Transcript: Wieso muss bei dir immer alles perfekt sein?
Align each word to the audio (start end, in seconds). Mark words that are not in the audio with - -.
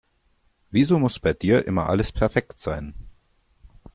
Wieso 0.71 0.97
muss 0.97 1.19
bei 1.19 1.31
dir 1.31 1.63
immer 1.67 1.87
alles 1.87 2.11
perfekt 2.11 2.59
sein? 2.59 2.95